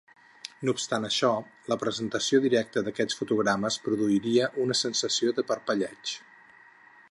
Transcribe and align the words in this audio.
No 0.67 0.73
obstant 0.77 1.03
això, 1.09 1.29
la 1.73 1.77
presentació 1.83 2.39
directa 2.45 2.83
d'aquests 2.87 3.19
fotogrames 3.21 3.79
produiria 3.89 4.51
una 4.67 4.79
sensació 4.83 5.37
de 5.41 5.47
parpelleig. 5.53 6.17